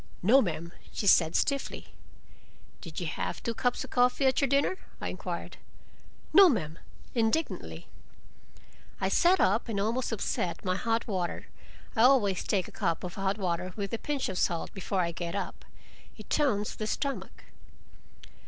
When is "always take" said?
12.01-12.67